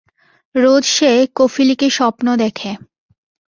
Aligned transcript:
রোজ 0.55 0.83
সে 0.87 1.11
কফিলিকে 1.35 1.87
স্বপ্ন 1.89 2.27
দেখে। 2.35 2.71